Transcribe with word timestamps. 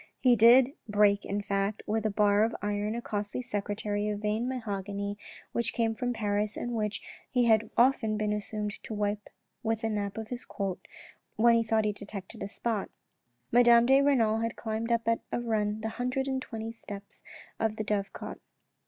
He 0.19 0.35
did 0.35 0.71
break 0.89 1.25
in 1.25 1.43
fact 1.43 1.83
with 1.85 2.07
a 2.07 2.09
bar 2.09 2.43
of 2.43 2.55
iron 2.59 2.95
a 2.95 3.03
costly 3.03 3.43
secretary 3.43 4.09
of 4.09 4.21
DIALOGUE 4.21 4.23
WITH 4.23 4.23
A 4.53 4.55
MASTER 4.55 4.71
137 4.71 4.87
veined 4.89 5.13
mahogany 5.13 5.17
which 5.51 5.73
came 5.73 5.93
from 5.93 6.13
Paris 6.13 6.57
and 6.57 6.71
which 6.71 7.03
he 7.29 7.45
had 7.45 7.69
often 7.77 8.17
been 8.17 8.33
accustomed 8.33 8.81
to 8.83 8.95
wipe 8.95 9.29
with 9.61 9.81
the 9.81 9.89
nap 9.89 10.17
of 10.17 10.29
his 10.29 10.43
coat, 10.43 10.87
when 11.35 11.53
he 11.53 11.61
thought 11.61 11.85
he 11.85 11.89
had 11.91 11.97
detected 11.97 12.41
a 12.41 12.47
spot. 12.47 12.89
Madame 13.51 13.85
de 13.85 14.01
Renal 14.01 14.39
had 14.39 14.55
climbed 14.55 14.91
up 14.91 15.07
at 15.07 15.19
a 15.31 15.39
run 15.39 15.81
the 15.81 15.89
hundred 15.89 16.25
and 16.27 16.41
twenty 16.41 16.71
steps 16.71 17.21
of 17.59 17.75
the 17.75 17.83
dovecot. 17.83 18.39